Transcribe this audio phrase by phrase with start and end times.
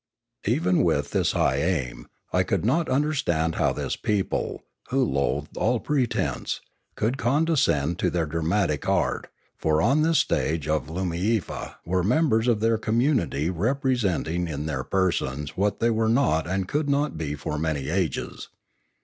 [0.47, 5.79] Even with this high aim, I could not understand how this people, who loathed all
[5.79, 6.59] pretence,
[6.95, 9.27] could condescend to their dramatic art;
[9.59, 15.55] for on this stage of Loomiefa were members of their community representing in their persons
[15.55, 18.49] what they were not and could not be for many ages.